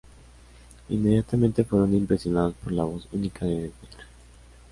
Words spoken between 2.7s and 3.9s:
la voz única de Vedder.